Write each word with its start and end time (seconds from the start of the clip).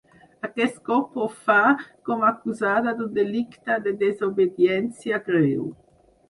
Aquest 0.45 0.77
cop 0.87 1.17
ho 1.17 1.25
fa 1.49 1.57
com 2.09 2.25
acusada 2.29 2.95
d’un 3.03 3.11
delicte 3.19 3.77
de 3.85 3.95
desobediència 4.01 5.21
greu. 5.29 5.71